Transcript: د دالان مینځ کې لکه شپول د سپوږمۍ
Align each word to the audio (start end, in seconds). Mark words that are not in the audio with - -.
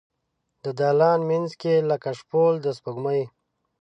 د 0.63 0.65
دالان 0.79 1.19
مینځ 1.29 1.51
کې 1.61 1.73
لکه 1.89 2.09
شپول 2.19 2.53
د 2.61 2.67
سپوږمۍ 2.77 3.21